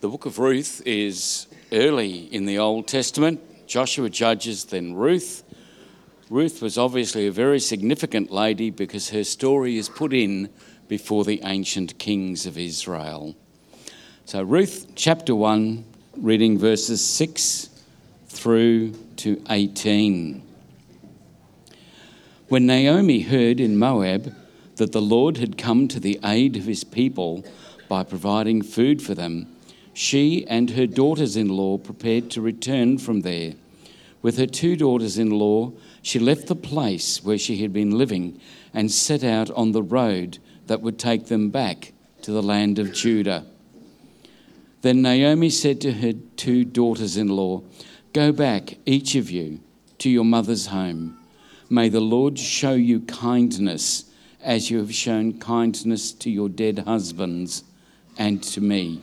[0.00, 3.66] The book of Ruth is early in the Old Testament.
[3.66, 5.42] Joshua Judges, then Ruth.
[6.30, 10.50] Ruth was obviously a very significant lady because her story is put in
[10.86, 13.34] before the ancient kings of Israel.
[14.24, 15.84] So, Ruth chapter 1,
[16.18, 17.68] reading verses 6
[18.28, 20.40] through to 18.
[22.46, 24.32] When Naomi heard in Moab
[24.76, 27.44] that the Lord had come to the aid of his people
[27.88, 29.56] by providing food for them,
[29.98, 33.52] she and her daughters in law prepared to return from there.
[34.22, 38.40] With her two daughters in law, she left the place where she had been living
[38.72, 40.38] and set out on the road
[40.68, 43.44] that would take them back to the land of Judah.
[44.82, 47.62] Then Naomi said to her two daughters in law,
[48.12, 49.58] Go back, each of you,
[49.98, 51.18] to your mother's home.
[51.68, 54.04] May the Lord show you kindness
[54.40, 57.64] as you have shown kindness to your dead husbands
[58.16, 59.02] and to me.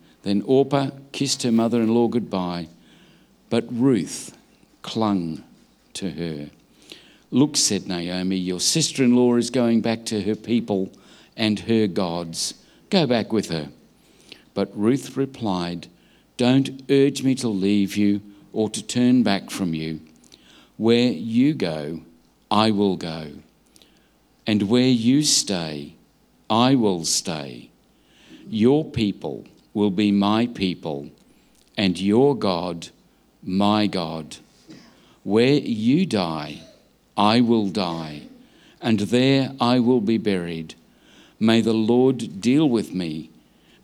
[0.23, 2.67] Then Orpah kissed her mother in law goodbye,
[3.49, 4.37] but Ruth
[4.81, 5.43] clung
[5.93, 6.49] to her.
[7.31, 10.91] Look, said Naomi, your sister in law is going back to her people
[11.35, 12.53] and her gods.
[12.89, 13.69] Go back with her.
[14.53, 15.87] But Ruth replied,
[16.37, 18.21] Don't urge me to leave you
[18.53, 20.01] or to turn back from you.
[20.77, 22.01] Where you go,
[22.49, 23.31] I will go
[24.47, 25.95] and where you stay,
[26.49, 27.69] I will stay.
[28.49, 31.09] Your people will be my people,
[31.77, 32.89] and your God,
[33.43, 34.37] my God.
[35.23, 36.61] Where you die,
[37.15, 38.23] I will die,
[38.81, 40.75] and there I will be buried.
[41.39, 43.29] May the Lord deal with me,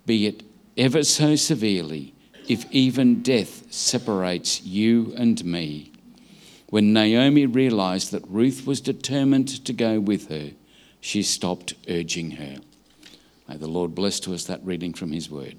[0.05, 0.43] be it
[0.75, 2.13] ever so severely,
[2.47, 5.91] if even death separates you and me.
[6.69, 10.51] When Naomi realized that Ruth was determined to go with her,
[10.99, 12.57] she stopped urging her.
[13.47, 15.57] May the Lord bless to us that reading from His Word.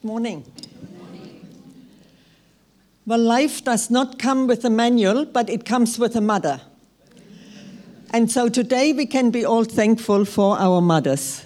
[0.00, 0.44] Good morning.
[3.04, 6.60] Well, life does not come with a manual, but it comes with a mother.
[8.12, 11.44] And so today we can be all thankful for our mothers.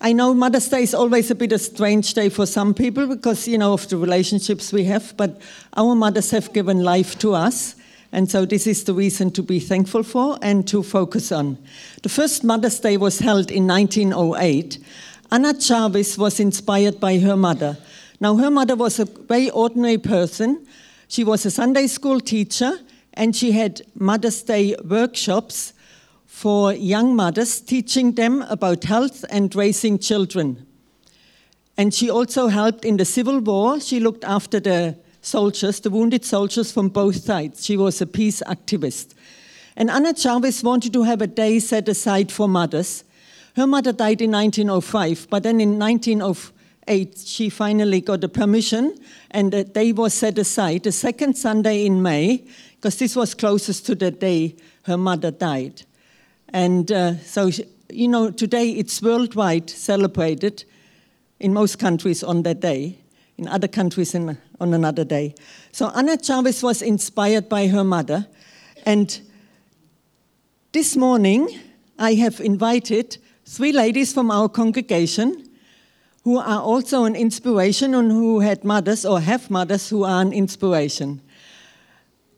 [0.00, 3.06] I know Mother's Day is always a bit of a strange day for some people
[3.06, 5.40] because, you know, of the relationships we have, but
[5.76, 7.76] our mothers have given life to us.
[8.10, 11.58] And so this is the reason to be thankful for and to focus on.
[12.02, 14.78] The first Mother's Day was held in 1908.
[15.30, 17.76] Anna Jarvis was inspired by her mother.
[18.18, 20.66] Now, her mother was a very ordinary person.
[21.06, 22.78] She was a Sunday school teacher
[23.12, 25.74] and she had Mother's Day workshops
[26.24, 30.66] for young mothers, teaching them about health and raising children.
[31.76, 33.80] And she also helped in the Civil War.
[33.80, 37.64] She looked after the soldiers, the wounded soldiers from both sides.
[37.66, 39.14] She was a peace activist.
[39.76, 43.04] And Anna Jarvis wanted to have a day set aside for mothers.
[43.58, 48.96] Her mother died in 1905, but then in 1908, she finally got a permission,
[49.32, 52.44] and a day was set aside, the second Sunday in May,
[52.76, 55.82] because this was closest to the day her mother died.
[56.50, 57.50] And uh, so,
[57.90, 60.62] you know, today it's worldwide celebrated
[61.40, 63.00] in most countries on that day,
[63.38, 65.34] in other countries in, on another day.
[65.72, 68.28] So Anna Jarvis was inspired by her mother.
[68.86, 69.20] And
[70.70, 71.58] this morning,
[71.98, 75.48] I have invited three ladies from our congregation
[76.22, 80.34] who are also an inspiration and who had mothers or have mothers who are an
[80.34, 81.22] inspiration.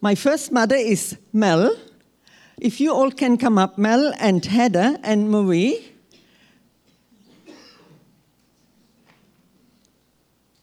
[0.00, 1.76] My first mother is Mel.
[2.60, 5.84] If you all can come up, Mel and Heather and Marie.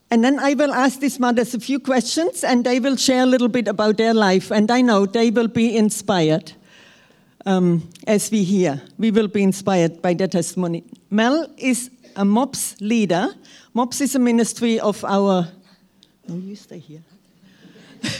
[0.09, 3.25] And then I will ask these mothers a few questions and they will share a
[3.25, 4.49] little bit about their life.
[4.49, 6.53] And I know they will be inspired
[7.47, 8.81] um, as we hear.
[8.97, 10.83] We will be inspired by their testimony.
[11.09, 13.33] Mel is a MOPS leader.
[13.73, 15.47] MOPS is a ministry of our.
[16.27, 17.03] No, you stay here.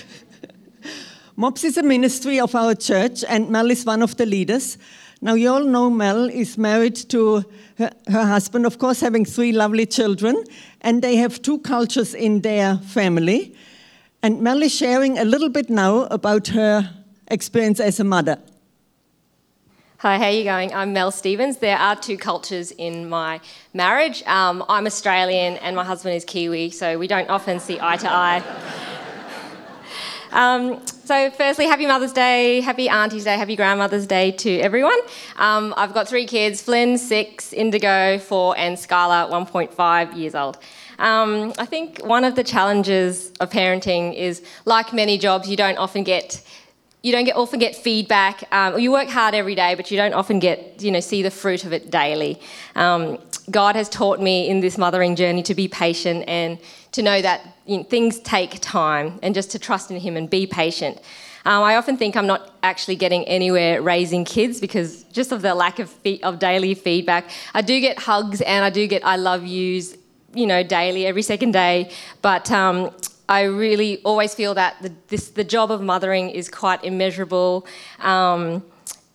[1.36, 4.78] MOPS is a ministry of our church, and Mel is one of the leaders.
[5.22, 7.44] Now, you all know Mel is married to
[7.78, 10.42] her, her, husband, of course, having three lovely children,
[10.82, 13.56] and they have two cultures in their family.
[14.24, 16.90] And Mel is sharing a little bit now about her
[17.30, 18.38] experience as a mother.
[20.02, 20.76] Hi, how are you going?
[20.76, 21.58] I'm Mel Stevens.
[21.58, 23.42] There are two cultures in my
[23.74, 24.22] marriage.
[24.28, 28.08] Um, I'm Australian and my husband is Kiwi, so we don't often see eye to
[28.08, 28.44] eye.
[30.32, 35.00] Um, so, firstly, happy Mother's Day, happy Auntie's Day, happy Grandmother's Day to everyone.
[35.38, 40.60] Um, I've got three kids Flynn, six, Indigo, four, and Scarla, 1.5 years old.
[41.00, 45.78] Um, I think one of the challenges of parenting is, like many jobs, you don't
[45.78, 46.44] often get
[47.04, 48.44] you don't get, often get feedback.
[48.52, 51.32] Um, you work hard every day, but you don't often get, you know, see the
[51.32, 52.40] fruit of it daily.
[52.76, 53.20] Um,
[53.52, 56.60] God has taught me in this mothering journey to be patient and
[56.94, 60.30] to know that you know, things take time and just to trust in Him and
[60.30, 60.98] be patient.
[61.46, 65.56] Um, I often think I'm not actually getting anywhere raising kids because just of the
[65.56, 67.30] lack of, of daily feedback.
[67.54, 69.96] I do get hugs and I do get I love yous,
[70.34, 71.90] you know, daily, every second day,
[72.22, 72.92] but um,
[73.30, 77.66] I really always feel that the, this, the job of mothering is quite immeasurable.
[78.00, 78.64] Um,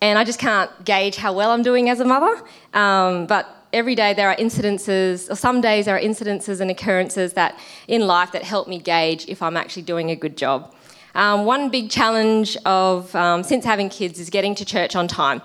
[0.00, 2.42] and I just can't gauge how well I'm doing as a mother.
[2.74, 7.32] Um, but every day there are incidences, or some days there are incidences and occurrences
[7.34, 10.74] that in life that help me gauge if I'm actually doing a good job.
[11.14, 15.42] Um, one big challenge of um, since having kids is getting to church on time.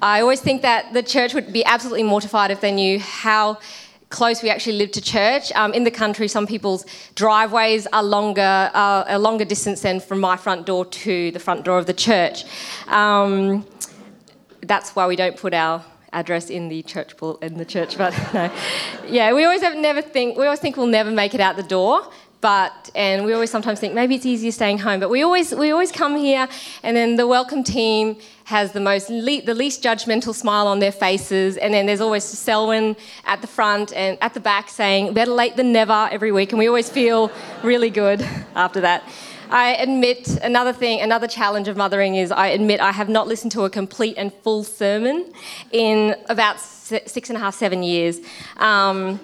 [0.00, 3.58] I always think that the church would be absolutely mortified if they knew how
[4.12, 5.50] close we actually live to church.
[5.52, 6.86] Um, in the country, some people's
[7.16, 11.64] driveways are longer, uh, a longer distance than from my front door to the front
[11.64, 12.44] door of the church.
[12.86, 13.66] Um,
[14.60, 18.52] that's why we don't put our address in the church in the church, but no.
[19.08, 21.62] Yeah, we always have never think we always think we'll never make it out the
[21.62, 22.06] door
[22.42, 25.70] but and we always sometimes think maybe it's easier staying home but we always we
[25.70, 26.46] always come here
[26.82, 30.92] and then the welcome team has the most le- the least judgmental smile on their
[30.92, 35.30] faces and then there's always Selwyn at the front and at the back saying better
[35.30, 37.30] late than never every week and we always feel
[37.62, 38.20] really good
[38.54, 39.04] after that
[39.52, 43.52] I admit another thing, another challenge of mothering is I admit I have not listened
[43.52, 45.30] to a complete and full sermon
[45.72, 48.20] in about six and a half, seven years.
[48.56, 49.20] Um,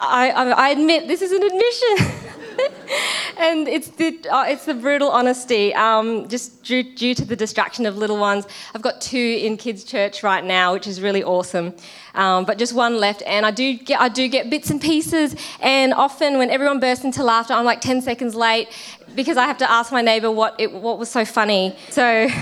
[0.00, 2.14] I, I, admit this is an admission.
[3.38, 7.86] and it's the, uh, it's the brutal honesty, um, just due, due, to the distraction
[7.86, 8.46] of little ones.
[8.74, 11.74] I've got two in kids' church right now, which is really awesome.
[12.14, 15.36] Um, but just one left, and I do get I do get bits and pieces.
[15.60, 18.68] And often, when everyone bursts into laughter, I'm like 10 seconds late
[19.14, 21.76] because I have to ask my neighbour what what was so funny.
[21.90, 22.28] So.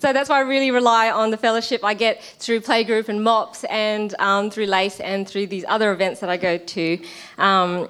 [0.00, 3.64] So that's why I really rely on the fellowship I get through playgroup and MOPS
[3.64, 6.98] and um, through LACE and through these other events that I go to.
[7.36, 7.86] Um,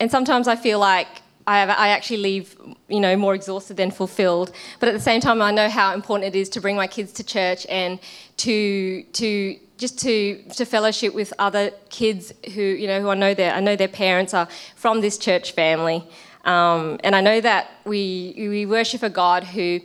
[0.00, 1.08] and sometimes I feel like
[1.46, 2.56] I, have, I, actually leave,
[2.88, 4.50] you know, more exhausted than fulfilled.
[4.80, 7.12] But at the same time, I know how important it is to bring my kids
[7.14, 8.00] to church and
[8.38, 13.34] to to just to to fellowship with other kids who, you know, who I know
[13.34, 16.02] their I know their parents are from this church family,
[16.44, 19.80] um, and I know that we we worship a God who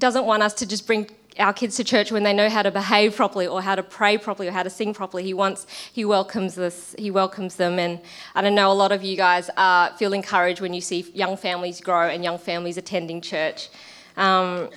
[0.00, 2.70] doesn't want us to just bring our kids to church when they know how to
[2.70, 5.22] behave properly or how to pray properly or how to sing properly.
[5.22, 7.78] He wants, he welcomes this, he welcomes them.
[7.78, 8.00] And
[8.34, 11.80] I know, a lot of you guys uh, feel encouraged when you see young families
[11.80, 13.68] grow and young families attending church.
[14.16, 14.70] Um,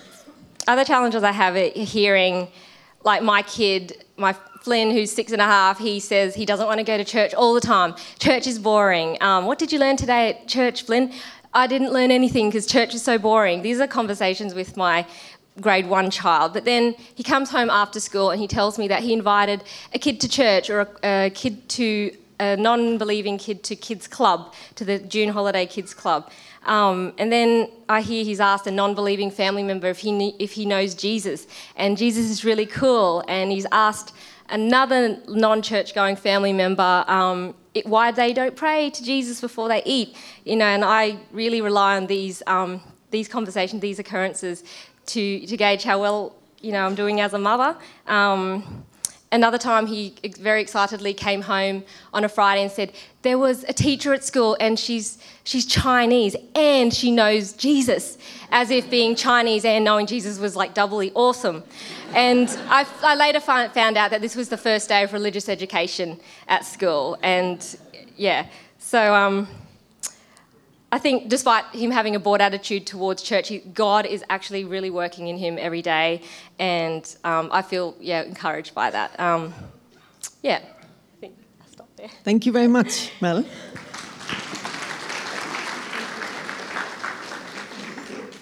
[0.68, 2.48] other challenges I have are hearing,
[3.04, 6.78] like my kid, my Flynn, who's six and a half, he says he doesn't want
[6.78, 7.96] to go to church all the time.
[8.20, 9.18] Church is boring.
[9.22, 11.12] Um, what did you learn today at church, Flynn?
[11.54, 13.62] I didn't learn anything because church is so boring.
[13.62, 15.06] These are conversations with my
[15.62, 16.54] grade one child.
[16.54, 20.00] But then he comes home after school and he tells me that he invited a
[20.00, 24.54] kid to church or a, a kid to a non believing kid to kids' club,
[24.76, 26.32] to the June holiday kids' club.
[26.66, 30.54] Um, and then I hear he's asked a non believing family member if he, if
[30.54, 31.48] he knows Jesus.
[31.76, 33.24] And Jesus is really cool.
[33.28, 34.14] And he's asked
[34.50, 39.68] another non church going family member um, it, why they don't pray to Jesus before
[39.68, 40.16] they eat.
[40.46, 44.64] You know, and I really rely on these um, these conversations, these occurrences,
[45.08, 47.78] to to gauge how well you know I'm doing as a mother.
[48.08, 48.86] Um,
[49.34, 53.74] another time, he very excitedly came home on a Friday and said, "There was a
[53.74, 58.18] teacher at school, and she's she's Chinese and she knows Jesus,"
[58.52, 61.64] as if being Chinese and knowing Jesus was like doubly awesome.
[62.16, 66.20] And I, I later found out that this was the first day of religious education
[66.48, 67.18] at school.
[67.24, 67.60] And
[68.16, 68.46] yeah,
[68.78, 69.48] so um,
[70.94, 74.92] I think despite him having a bored attitude towards church, he, God is actually really
[74.92, 76.22] working in him every day,
[76.60, 79.20] and um, I feel yeah encouraged by that.
[79.20, 79.56] Um,
[80.44, 82.10] yeah, I think I'll stop there.
[82.24, 83.44] Thank you very much, Mel.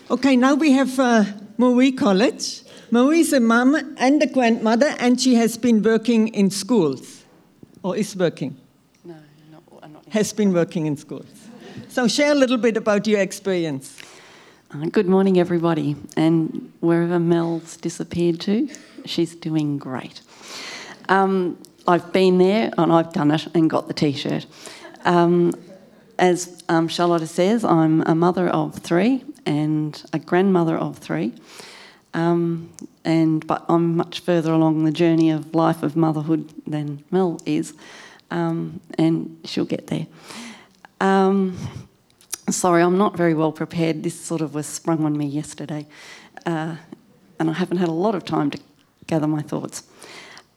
[0.10, 1.24] Okay, now we have uh,
[1.58, 2.64] Marie College.
[2.92, 7.24] Marie is a mum and a grandmother, and she has been working in schools,
[7.82, 8.58] or is working.
[9.06, 9.16] No,
[9.50, 10.06] not, I'm not.
[10.10, 11.41] Has been working in schools.
[11.92, 14.00] So share a little bit about your experience.
[14.74, 15.98] Uh, good morning, everybody.
[16.16, 18.70] And wherever Mel's disappeared to,
[19.04, 20.22] she's doing great.
[21.10, 24.46] Um, I've been there and I've done it and got the t shirt.
[25.04, 25.52] Um,
[26.18, 31.34] as um, Charlotta says, I'm a mother of three and a grandmother of three.
[32.14, 32.72] Um,
[33.04, 37.74] and but I'm much further along the journey of life of motherhood than Mel is,
[38.30, 40.08] um, and she'll get there.
[41.02, 41.58] Um,
[42.48, 44.04] sorry, I'm not very well prepared.
[44.04, 45.88] This sort of was sprung on me yesterday,
[46.46, 46.76] uh,
[47.40, 48.60] and I haven't had a lot of time to
[49.08, 49.82] gather my thoughts.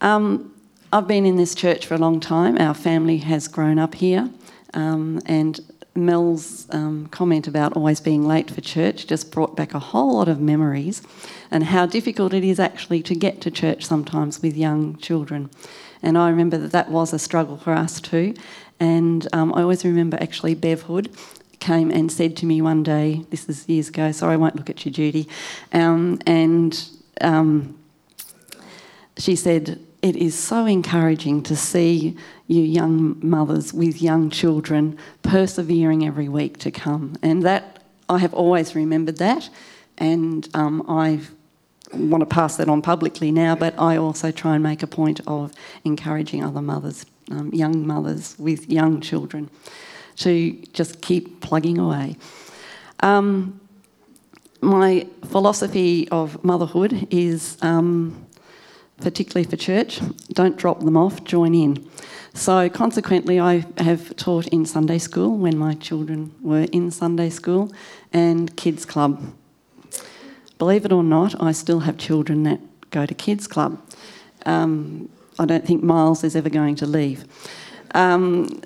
[0.02, 0.54] Um,
[0.92, 2.58] I've been in this church for a long time.
[2.58, 4.28] Our family has grown up here,
[4.74, 5.60] um, and
[5.96, 10.28] Mel's um, comment about always being late for church just brought back a whole lot
[10.28, 11.02] of memories
[11.50, 15.48] and how difficult it is actually to get to church sometimes with young children.
[16.02, 18.34] And I remember that that was a struggle for us too.
[18.80, 21.10] And um, I always remember actually Bev Hood
[21.60, 24.68] came and said to me one day, this is years ago, sorry I won't look
[24.68, 25.28] at you, Judy,
[25.72, 26.88] um, and
[27.20, 27.78] um,
[29.16, 32.14] she said, it is so encouraging to see
[32.46, 37.16] you young mothers with young children persevering every week to come.
[37.22, 39.48] And that, I have always remembered that,
[39.96, 41.20] and um, I
[41.94, 45.20] want to pass that on publicly now, but I also try and make a point
[45.26, 45.52] of
[45.84, 49.50] encouraging other mothers, um, young mothers with young children,
[50.16, 52.16] to just keep plugging away.
[53.00, 53.60] Um,
[54.60, 58.26] my philosophy of motherhood is um,
[58.98, 60.00] particularly for church,
[60.32, 61.88] don't drop them off, join in.
[62.32, 67.72] So, consequently, I have taught in Sunday school when my children were in Sunday school
[68.12, 69.22] and kids' club.
[70.58, 73.80] Believe it or not, I still have children that go to kids' club.
[74.46, 77.24] Um, I don't think Miles is ever going to leave.
[77.94, 78.62] Um,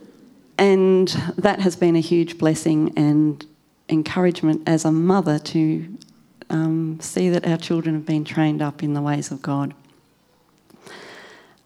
[0.58, 3.44] and that has been a huge blessing and
[3.88, 5.86] encouragement as a mother to
[6.50, 9.74] um, see that our children have been trained up in the ways of God.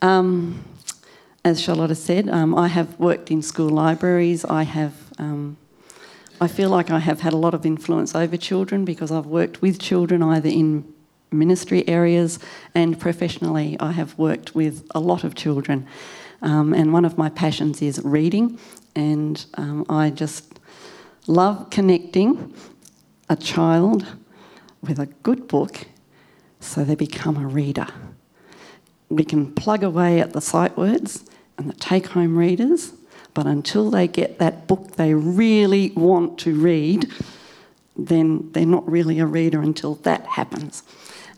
[0.02, 0.64] Um,
[1.44, 4.44] as Charlotta said, um, I have worked in school libraries.
[4.44, 5.56] I have, um,
[6.40, 9.62] I feel like I have had a lot of influence over children because I've worked
[9.62, 10.92] with children either in
[11.32, 12.38] ministry areas
[12.74, 13.76] and professionally.
[13.80, 15.86] I have worked with a lot of children,
[16.42, 18.58] um, and one of my passions is reading,
[18.94, 20.60] and um, I just
[21.26, 22.54] love connecting
[23.28, 24.06] a child
[24.82, 25.86] with a good book
[26.60, 27.86] so they become a reader
[29.12, 31.24] we can plug away at the sight words
[31.58, 32.92] and the take home readers,
[33.34, 37.10] but until they get that book they really want to read,
[37.94, 40.82] then they're not really a reader until that happens.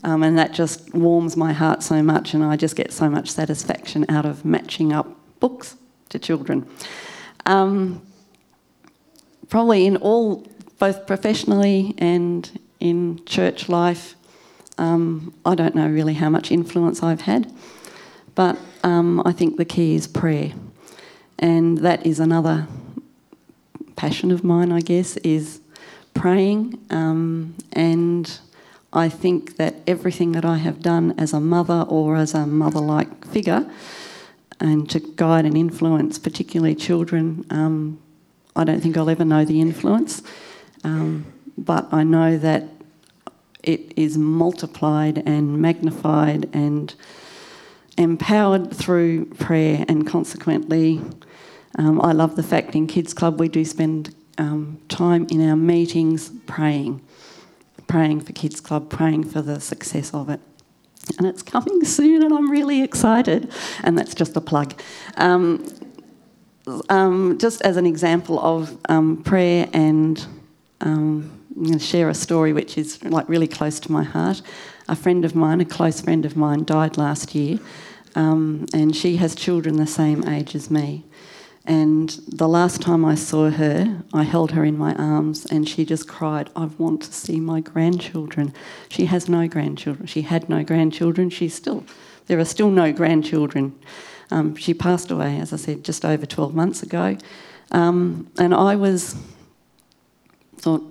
[0.05, 3.31] Um, and that just warms my heart so much, and I just get so much
[3.31, 5.09] satisfaction out of matching up
[5.41, 5.77] books
[6.11, 6.67] to children.
[7.47, 8.03] Um,
[9.49, 10.47] probably in all,
[10.79, 14.15] both professionally and in church life,
[14.77, 17.51] um, I don't know really how much influence I've had,
[18.35, 20.53] but um, I think the key is prayer.
[21.39, 22.67] And that is another
[23.97, 25.61] passion of mine, I guess, is
[26.13, 26.79] praying.
[26.91, 28.39] Um, and
[28.95, 32.81] I think that everything that I have done as a mother or as a mother
[32.81, 33.69] like figure,
[34.61, 38.01] and to guide and influence, particularly children, um,
[38.55, 40.23] I don't think I'll ever know the influence.
[40.85, 41.27] Um,
[41.59, 42.69] but I know that
[43.63, 46.95] it is multiplied and magnified and
[47.97, 51.01] empowered through prayer, and consequently,
[51.79, 55.57] um, I love the fact in Kids Club we do spend um, time in our
[55.57, 57.01] meetings praying,
[57.87, 60.41] praying for Kids Club, praying for the success of it.
[61.19, 63.53] And it's coming soon, and I'm really excited.
[63.83, 64.81] And that's just a plug.
[65.17, 65.67] Um,
[66.89, 70.27] um just as an example of um, prayer and
[70.81, 74.43] um, I'm going to share a story which is like really close to my heart.
[74.89, 77.59] A friend of mine, a close friend of mine, died last year,
[78.17, 81.05] um, and she has children the same age as me.
[81.67, 85.87] And the last time I saw her, I held her in my arms and she
[85.87, 88.53] just cried, I want to see my grandchildren.
[88.91, 90.07] She has no grandchildren.
[90.07, 91.31] She had no grandchildren.
[91.31, 91.85] She's still,
[92.27, 93.75] there are still no grandchildren.
[94.31, 97.17] Um, she passed away, as I said, just over 12 months ago.
[97.71, 99.17] Um, and I was
[100.59, 100.83] thought,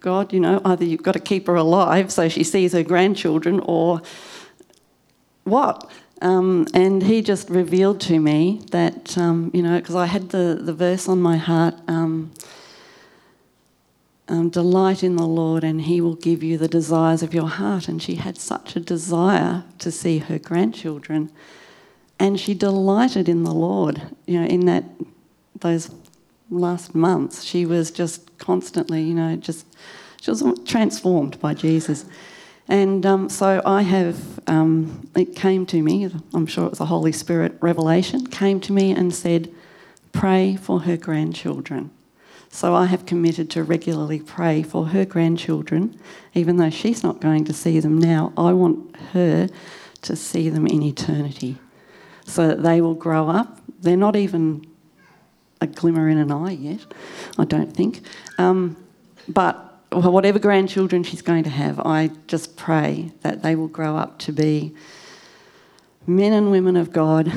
[0.00, 3.60] God, you know, either you've got to keep her alive so she sees her grandchildren
[3.60, 4.02] or
[5.44, 5.90] what?
[6.24, 10.58] Um, and he just revealed to me that, um, you know, because I had the,
[10.58, 12.32] the verse on my heart um,
[14.28, 17.88] um, delight in the Lord and he will give you the desires of your heart.
[17.88, 21.30] And she had such a desire to see her grandchildren.
[22.18, 24.84] And she delighted in the Lord, you know, in that
[25.60, 25.90] those
[26.50, 27.44] last months.
[27.44, 29.66] She was just constantly, you know, just
[30.22, 32.06] she was transformed by Jesus.
[32.68, 36.86] And um, so I have, um, it came to me, I'm sure it was a
[36.86, 39.52] Holy Spirit revelation, came to me and said,
[40.12, 41.90] pray for her grandchildren.
[42.48, 45.98] So I have committed to regularly pray for her grandchildren,
[46.34, 48.32] even though she's not going to see them now.
[48.36, 49.48] I want her
[50.02, 51.58] to see them in eternity
[52.24, 53.60] so that they will grow up.
[53.80, 54.64] They're not even
[55.60, 56.80] a glimmer in an eye yet,
[57.38, 58.00] I don't think.
[58.38, 58.76] Um,
[59.28, 64.18] but whatever grandchildren she's going to have, I just pray that they will grow up
[64.20, 64.74] to be
[66.06, 67.32] men and women of God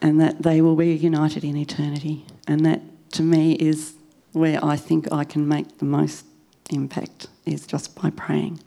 [0.00, 2.24] and that they will be united in eternity.
[2.46, 2.80] And that
[3.12, 3.94] to me is
[4.32, 6.24] where I think I can make the most
[6.70, 8.60] impact, is just by praying.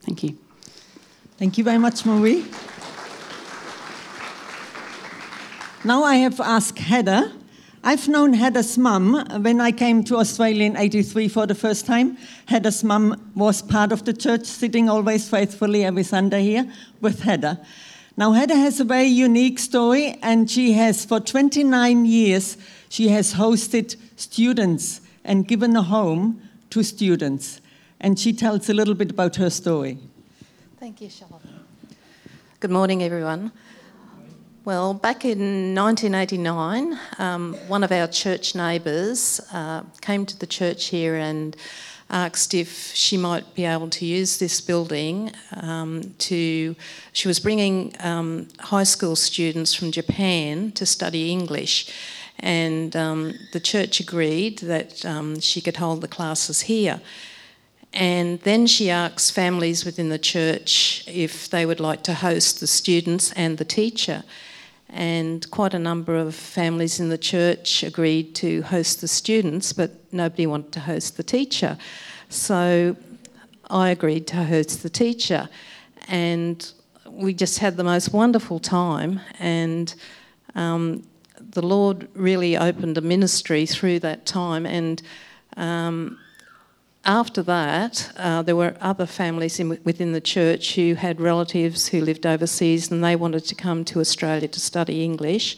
[0.00, 0.38] Thank you.
[1.38, 2.44] Thank you very much, Marie.
[5.84, 7.32] Now I have asked Heather
[7.84, 12.16] I've known Heather's mum when I came to Australia in 83 for the first time.
[12.46, 17.58] Heather's mum was part of the church, sitting always faithfully every Sunday here with Heather.
[18.16, 22.56] Now, Heather has a very unique story, and she has, for 29 years,
[22.88, 27.60] she has hosted students and given a home to students.
[28.00, 29.98] And she tells a little bit about her story.
[30.78, 31.42] Thank you, Charlotte.
[32.60, 33.50] Good morning, everyone.
[34.64, 40.84] Well, back in 1989, um, one of our church neighbours uh, came to the church
[40.84, 41.56] here and
[42.08, 46.76] asked if she might be able to use this building um, to.
[47.12, 51.92] She was bringing um, high school students from Japan to study English,
[52.38, 57.00] and um, the church agreed that um, she could hold the classes here.
[57.92, 62.68] And then she asks families within the church if they would like to host the
[62.68, 64.22] students and the teacher
[64.92, 69.90] and quite a number of families in the church agreed to host the students, but
[70.12, 71.78] nobody wanted to host the teacher.
[72.28, 72.96] So
[73.70, 75.48] I agreed to host the teacher,
[76.08, 76.72] and
[77.08, 79.20] we just had the most wonderful time.
[79.38, 79.94] And
[80.54, 81.04] um,
[81.40, 85.02] the Lord really opened a ministry through that time, and
[85.56, 86.18] um,
[87.04, 92.00] after that, uh, there were other families in, within the church who had relatives who
[92.00, 95.56] lived overseas and they wanted to come to Australia to study English.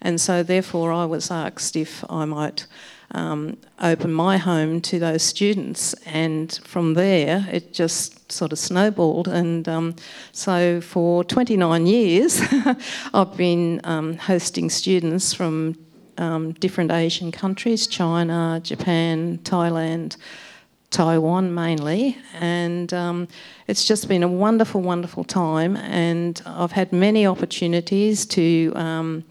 [0.00, 2.66] And so, therefore, I was asked if I might
[3.12, 5.94] um, open my home to those students.
[6.04, 9.28] And from there, it just sort of snowballed.
[9.28, 9.94] And um,
[10.32, 12.40] so, for 29 years,
[13.14, 15.78] I've been um, hosting students from
[16.18, 20.16] um, different Asian countries China, Japan, Thailand.
[20.92, 23.28] Taiwan mainly, and um,
[23.66, 25.76] it's just been a wonderful, wonderful time.
[25.76, 29.24] And I've had many opportunities to um,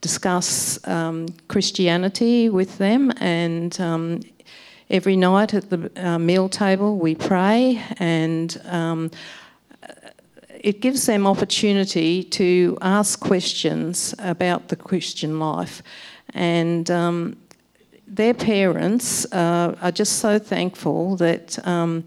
[0.00, 4.20] discuss um, Christianity with them, and um,
[4.90, 9.10] every night at the uh, meal table we pray, and um,
[10.60, 15.82] it gives them opportunity to ask questions about the Christian life,
[16.34, 17.36] and um,
[18.08, 22.04] their parents uh, are just so thankful that um,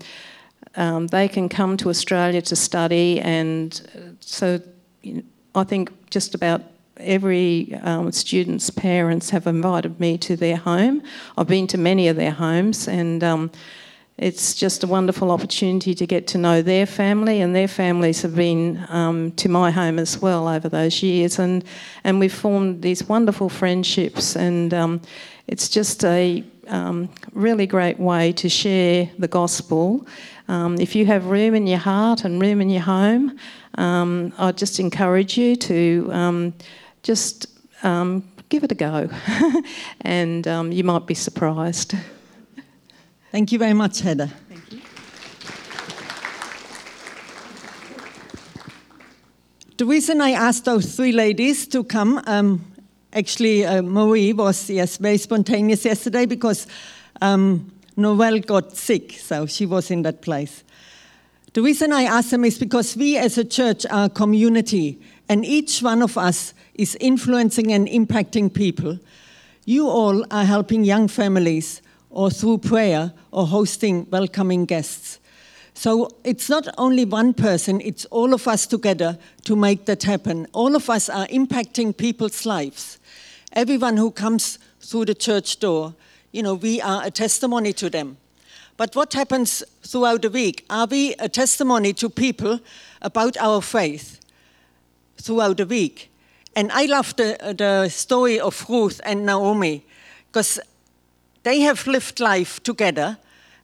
[0.75, 4.61] um, they can come to Australia to study, and uh, so
[5.03, 5.23] you know,
[5.55, 6.61] I think just about
[6.97, 11.01] every um, student's parents have invited me to their home.
[11.37, 13.51] I've been to many of their homes, and um,
[14.21, 18.35] it's just a wonderful opportunity to get to know their family, and their families have
[18.35, 21.63] been um, to my home as well over those years, and
[22.03, 25.01] and we've formed these wonderful friendships, and um,
[25.47, 30.05] it's just a um, really great way to share the gospel.
[30.47, 33.39] Um, if you have room in your heart and room in your home,
[33.75, 36.53] um, I just encourage you to um,
[37.01, 37.47] just
[38.49, 39.09] give it a go,
[40.01, 41.95] and you might be surprised.
[43.31, 44.27] Thank you very much, Heather.
[44.27, 44.81] Thank you.
[49.77, 52.71] The reason I asked those three ladies to come um,
[53.13, 56.65] Actually, uh, Marie was yes very spontaneous yesterday because
[57.21, 60.63] um, Noel got sick, so she was in that place.
[61.51, 65.43] The reason I ask them is because we as a church are a community, and
[65.45, 68.97] each one of us is influencing and impacting people.
[69.65, 75.19] You all are helping young families or through prayer or hosting welcoming guests.
[75.73, 80.47] So it's not only one person, it's all of us together to make that happen.
[80.53, 82.99] All of us are impacting people's lives.
[83.53, 85.95] Everyone who comes through the church door,
[86.31, 88.17] you know, we are a testimony to them.
[88.77, 90.65] But what happens throughout the week?
[90.69, 92.59] Are we a testimony to people
[93.01, 94.19] about our faith
[95.17, 96.11] throughout the week?
[96.55, 99.85] And I love the, the story of Ruth and Naomi
[100.31, 100.59] because
[101.43, 103.17] they have lived life together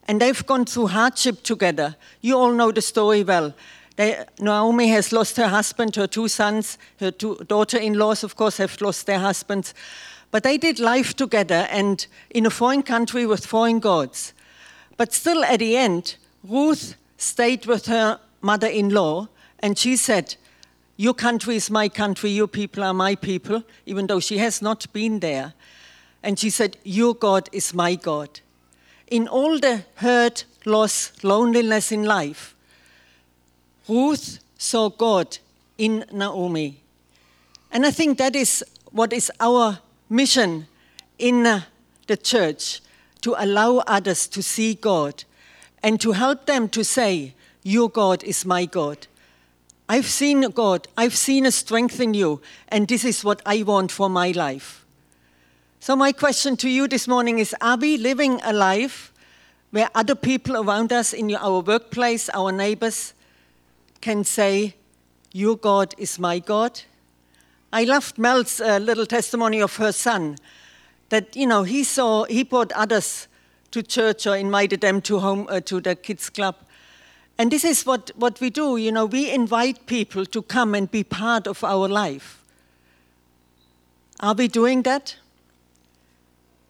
[0.08, 1.96] and they've gone through hardship together.
[2.22, 3.54] You all know the story well.
[3.98, 8.36] They, Naomi has lost her husband, her two sons, her two daughter in laws, of
[8.36, 9.74] course, have lost their husbands.
[10.32, 14.34] But they did life together and in a foreign country with foreign gods.
[14.98, 19.28] But still, at the end, Ruth stayed with her mother in law
[19.60, 20.36] and she said,
[20.96, 24.92] Your country is my country, your people are my people, even though she has not
[24.94, 25.54] been there.
[26.24, 28.42] And she said, Your God is my God.
[29.08, 32.56] In all the hurt, loss, loneliness in life,
[33.88, 35.38] Ruth saw God
[35.78, 36.82] in Naomi.
[37.72, 40.68] And I think that is what is our mission
[41.18, 41.62] in uh,
[42.08, 42.82] the church
[43.22, 45.24] to allow others to see God
[45.84, 49.08] and to help them to say, Your God is my God.
[49.90, 53.92] I've seen God, I've seen a strength in you, and this is what I want
[53.92, 54.86] for my life.
[55.88, 59.14] So, my question to you this morning is Are we living a life
[59.72, 63.14] where other people around us in our workplace, our neighbors,
[64.02, 64.76] can say,
[65.32, 66.82] Your God is my God?
[67.72, 70.36] I loved Mel's uh, little testimony of her son
[71.08, 73.30] that, you know, he saw, he brought others
[73.72, 76.58] to church or invited them to home, uh, to the kids' club.
[77.38, 80.92] And this is what, what we do, you know, we invite people to come and
[80.92, 82.44] be part of our life.
[84.20, 85.16] Are we doing that?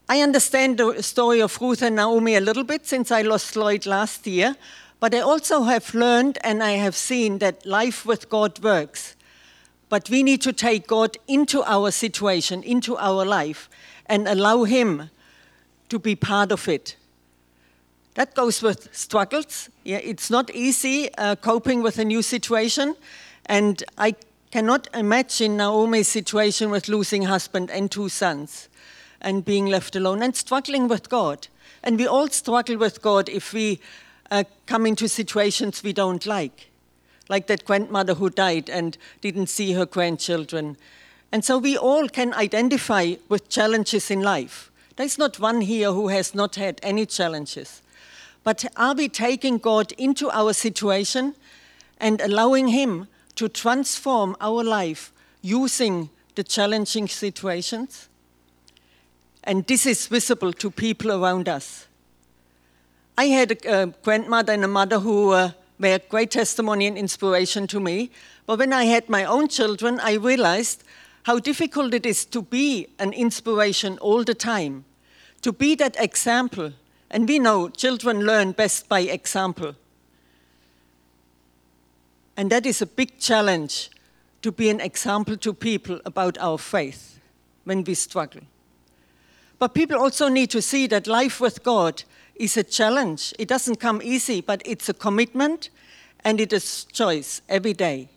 [0.09, 3.85] I understand the story of Ruth and Naomi a little bit since I lost Lloyd
[3.85, 4.55] last year,
[5.01, 9.17] but I also have learned and I have seen that life with God works.
[9.89, 13.69] But we need to take God into our situation, into our life,
[14.05, 15.09] and allow Him
[15.89, 16.95] to be part of it.
[18.13, 19.69] That goes with struggles.
[19.83, 22.95] Yeah, it's not easy uh, coping with a new situation,
[23.45, 24.15] and I
[24.51, 28.69] cannot imagine Naomi's situation with losing husband and two sons
[29.21, 31.47] and being left alone and struggling with God.
[31.83, 33.79] And we all struggle with God if we
[34.31, 36.69] uh, come into situations we don't like,
[37.29, 40.77] like that grandmother who died and didn't see her grandchildren.
[41.31, 44.71] And so we all can identify with challenges in life.
[44.95, 47.81] There's not one here who has not had any challenges.
[48.43, 51.35] But are we taking God into our situation
[51.99, 58.07] and allowing Him to transform our life using the challenging situations?
[59.47, 61.87] And this is visible to people around us.
[63.17, 67.65] I had a, a grandmother and a mother who uh, were great testimony and inspiration
[67.67, 68.11] to me.
[68.45, 70.83] But when I had my own children, I realized
[71.23, 74.83] how difficult it is to be an inspiration all the time,
[75.43, 76.73] to be that example.
[77.09, 79.75] And we know children learn best by example.
[82.35, 83.91] And that is a big challenge
[84.41, 87.21] to be an example to people about our faith
[87.63, 88.41] when we struggle.
[89.59, 92.03] But people also need to see that life with God
[92.35, 93.33] is a challenge.
[93.39, 95.69] It doesn't come easy, but it's a commitment
[96.23, 98.09] and it is choice every day.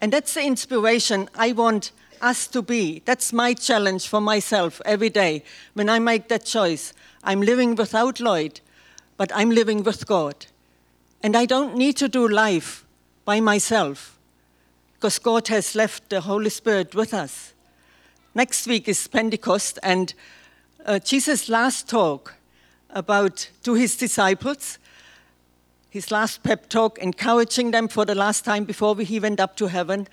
[0.00, 3.02] And that's the inspiration I want us to be.
[3.04, 5.44] That's my challenge for myself every day.
[5.74, 6.92] When I make that choice,
[7.24, 8.60] I'm living without Lloyd,
[9.16, 10.46] but I'm living with God.
[11.22, 12.84] And I don't need to do life
[13.24, 14.18] by myself
[14.94, 17.52] because God has left the Holy Spirit with us.
[18.34, 20.14] Next week is Pentecost, and
[20.84, 22.34] uh, Jesus' last talk
[22.90, 24.78] about to his disciples,
[25.90, 29.66] his last pep talk, encouraging them for the last time before he went up to
[29.66, 30.06] heaven,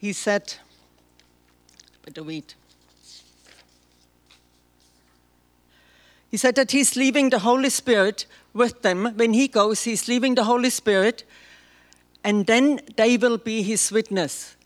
[0.00, 0.54] he said,
[2.04, 2.54] better read.
[6.30, 9.12] He said that he's leaving the Holy Spirit with them.
[9.16, 11.24] When he goes, he's leaving the Holy Spirit,
[12.24, 14.56] and then they will be his witness.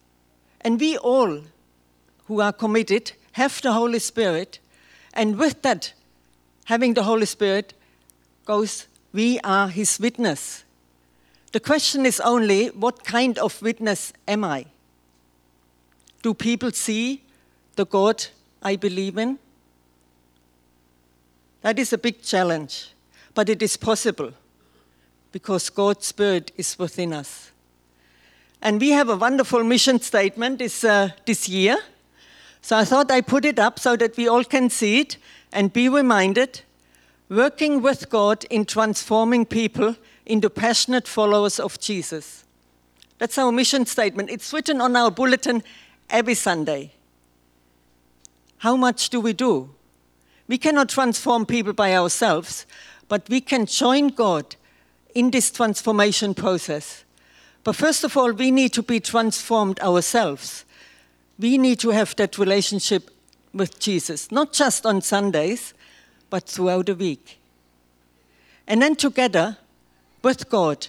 [0.61, 1.41] And we all
[2.27, 4.61] who are committed have the Holy Spirit,
[5.13, 5.93] and with that,
[6.65, 7.75] having the Holy Spirit,
[8.47, 10.65] goes, we are his witness.
[11.53, 14.67] The question is only, what kind of witness am I?
[16.23, 17.23] Do people see
[17.77, 18.27] the God
[18.63, 19.39] I believe in?
[21.61, 22.91] That is a big challenge,
[23.35, 24.33] but it is possible
[25.31, 27.51] because God's Spirit is within us.
[28.63, 31.77] And we have a wonderful mission statement this, uh, this year.
[32.67, 35.19] So I thought I put it up so that we all can see it
[35.53, 36.63] and be reminded
[37.29, 39.95] working with God in transforming people
[40.27, 42.43] into passionate followers of Jesus.
[43.19, 44.31] That's our mission statement.
[44.31, 45.63] It's written on our bulletin
[46.11, 46.91] every Sunday.
[48.59, 49.71] How much do we do?
[50.49, 52.67] We cannot transform people by ourselves,
[53.07, 54.57] but we can join God
[55.15, 57.05] in this transformation process.
[57.63, 60.65] But first of all, we need to be transformed ourselves.
[61.39, 63.11] We need to have that relationship
[63.53, 65.75] with Jesus, not just on Sundays,
[66.31, 67.39] but throughout the week.
[68.67, 69.59] And then together
[70.23, 70.89] with God,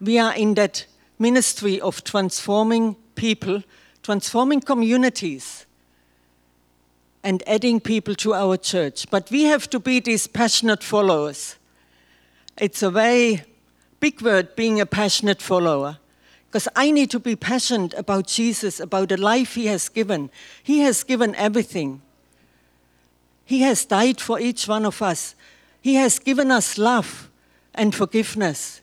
[0.00, 0.86] we are in that
[1.18, 3.62] ministry of transforming people,
[4.02, 5.66] transforming communities,
[7.22, 9.08] and adding people to our church.
[9.10, 11.56] But we have to be these passionate followers.
[12.58, 13.44] It's a very
[14.00, 15.98] big word being a passionate follower.
[16.52, 20.28] Because I need to be passionate about Jesus, about the life He has given.
[20.62, 22.02] He has given everything.
[23.46, 25.34] He has died for each one of us.
[25.80, 27.30] He has given us love
[27.74, 28.82] and forgiveness.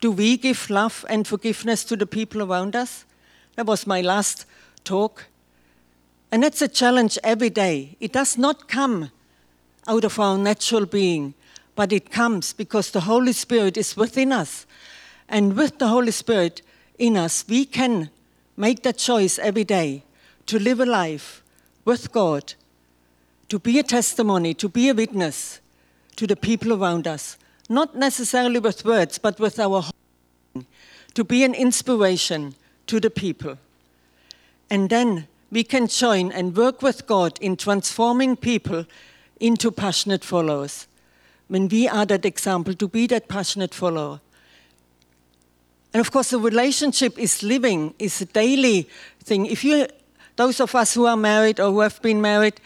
[0.00, 3.04] Do we give love and forgiveness to the people around us?
[3.54, 4.44] That was my last
[4.82, 5.26] talk.
[6.32, 7.96] And that's a challenge every day.
[8.00, 9.12] It does not come
[9.86, 11.34] out of our natural being,
[11.76, 14.66] but it comes because the Holy Spirit is within us.
[15.28, 16.62] And with the Holy Spirit
[17.00, 18.10] in us, we can
[18.56, 20.04] make that choice every day
[20.46, 21.42] to live a life
[21.84, 22.54] with God,
[23.48, 25.60] to be a testimony, to be a witness
[26.16, 27.38] to the people around us.
[27.68, 30.66] Not necessarily with words, but with our heart,
[31.14, 32.54] to be an inspiration
[32.86, 33.56] to the people.
[34.68, 38.84] And then we can join and work with God in transforming people
[39.40, 40.86] into passionate followers.
[41.48, 44.20] When we are that example, to be that passionate follower.
[45.92, 48.88] And of course, the relationship is living, is a daily
[49.24, 49.46] thing.
[49.46, 49.86] If you,
[50.36, 52.60] those of us who are married or who have been married,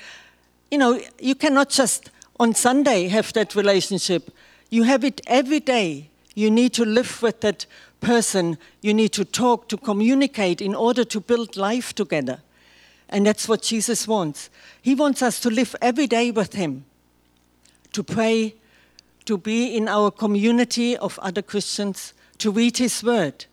[0.71, 4.31] you know, you cannot just on Sunday have that relationship.
[4.71, 6.11] You have it every day.
[6.35, 7.67] You need to live with that
[8.01, 8.59] person.
[8.83, 12.41] You need to talk, to communicate in order to build life together.
[13.09, 14.51] And that's what Jesus wants.
[14.83, 16.85] He wants us to live every day with Him,
[17.93, 18.55] to pray,
[19.25, 23.47] to be in our community of other Christians, to read His Word,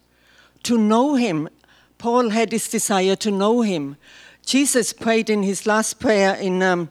[0.63, 1.49] to know Him.
[1.97, 3.97] Paul had this desire to know Him.
[4.45, 6.89] Jesus prayed in his last prayer in um,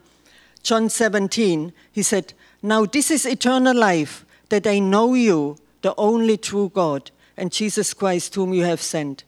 [0.62, 1.72] John 17.
[1.92, 7.10] He said, Now this is eternal life, that they know you, the only true God,
[7.36, 9.24] and Jesus Christ, whom you have sent.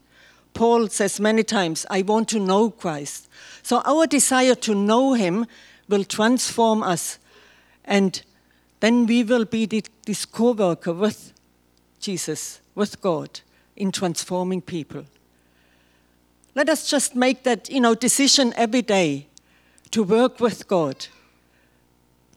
[0.53, 3.27] Paul says many times, I want to know Christ.
[3.63, 5.47] So our desire to know him
[5.89, 7.17] will transform us.
[7.85, 8.21] And
[8.79, 9.65] then we will be
[10.05, 11.32] this co worker with
[12.03, 13.39] Jesus, with God,
[13.75, 15.05] in transforming people.
[16.53, 19.27] Let us just make that you know, decision every day
[19.91, 21.07] to work with God,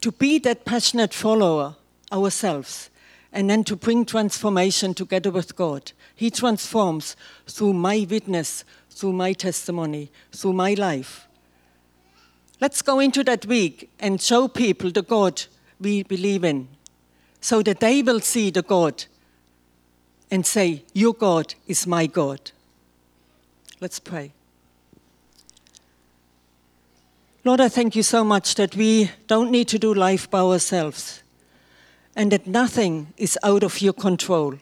[0.01, 1.77] to be that passionate follower
[2.13, 2.91] ourselves
[3.33, 5.93] and then to bring transformation together with God.
[6.15, 11.27] He transforms through my witness, through my testimony, through my life.
[12.61, 15.43] Let's go into that week and show people the God
[15.79, 16.69] we believe in
[17.41, 19.05] so that they will see the God
[20.31, 22.51] and say, Your God is my God.
[23.81, 24.33] Let's pray.
[27.45, 31.23] Lord, I thank you so much that we don't need to do life by ourselves
[32.17, 34.55] and that nothing is out of your control.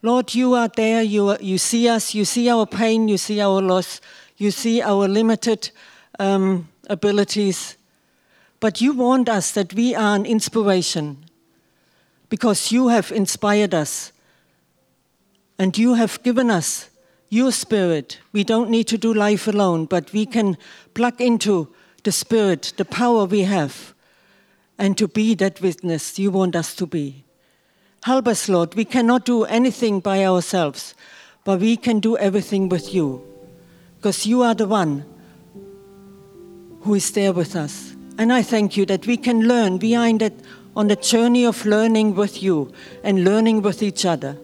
[0.00, 3.40] Lord, you are there, you, are, you see us, you see our pain, you see
[3.40, 4.00] our loss,
[4.36, 5.70] you see our limited
[6.18, 7.76] um, abilities,
[8.60, 11.24] but you want us that we are an inspiration
[12.28, 14.12] because you have inspired us
[15.58, 16.90] and you have given us
[17.28, 18.18] your spirit.
[18.32, 20.56] We don't need to do life alone, but we can
[20.94, 21.68] plug into
[22.04, 23.94] the spirit, the power we have
[24.78, 27.24] and to be that witness you want us to be.
[28.02, 28.74] Help us, Lord.
[28.74, 30.94] We cannot do anything by ourselves,
[31.44, 33.24] but we can do everything with you
[33.96, 35.04] because you are the one
[36.82, 37.96] who is there with us.
[38.18, 39.78] And I thank you that we can learn.
[39.78, 40.08] We are
[40.76, 44.36] on the journey of learning with you and learning with each other.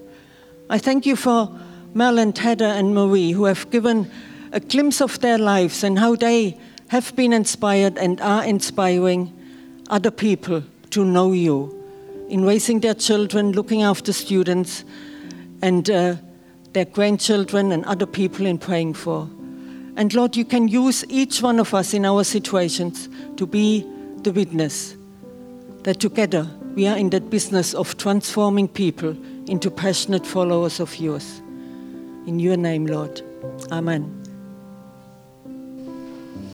[0.72, 1.50] I thank you for
[1.92, 4.10] Mel and and Marie who have given
[4.52, 6.58] a glimpse of their lives and how they
[6.88, 9.30] have been inspired and are inspiring
[9.90, 11.78] other people to know you
[12.30, 14.82] in raising their children, looking after students,
[15.60, 16.16] and uh,
[16.72, 19.28] their grandchildren and other people in praying for.
[19.96, 23.86] And Lord, you can use each one of us in our situations to be
[24.22, 24.96] the witness
[25.82, 29.14] that together we are in that business of transforming people
[29.52, 31.42] into passionate followers of yours.
[32.26, 33.20] In your name, Lord.
[33.70, 34.21] Amen.